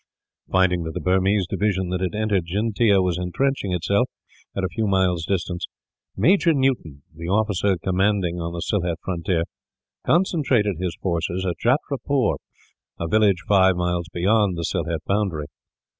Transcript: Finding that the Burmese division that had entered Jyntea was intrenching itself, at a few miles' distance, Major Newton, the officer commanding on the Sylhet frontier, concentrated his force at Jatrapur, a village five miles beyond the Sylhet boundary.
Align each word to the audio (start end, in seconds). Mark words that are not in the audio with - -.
Finding 0.51 0.81
that 0.81 0.93
the 0.95 0.99
Burmese 0.99 1.45
division 1.45 1.89
that 1.89 2.01
had 2.01 2.15
entered 2.15 2.47
Jyntea 2.47 3.03
was 3.03 3.19
intrenching 3.19 3.71
itself, 3.71 4.09
at 4.57 4.63
a 4.63 4.67
few 4.69 4.87
miles' 4.87 5.27
distance, 5.27 5.67
Major 6.17 6.55
Newton, 6.55 7.03
the 7.13 7.27
officer 7.27 7.77
commanding 7.77 8.41
on 8.41 8.51
the 8.51 8.61
Sylhet 8.65 8.97
frontier, 9.03 9.43
concentrated 10.03 10.77
his 10.79 10.97
force 11.03 11.29
at 11.29 11.55
Jatrapur, 11.63 12.37
a 12.99 13.07
village 13.07 13.43
five 13.47 13.75
miles 13.75 14.07
beyond 14.11 14.57
the 14.57 14.63
Sylhet 14.65 15.01
boundary. 15.05 15.45